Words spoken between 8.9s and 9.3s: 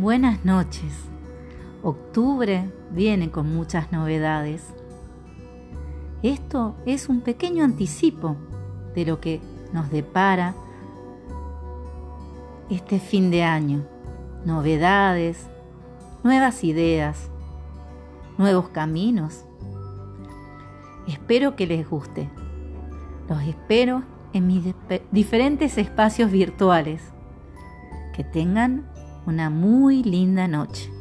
de lo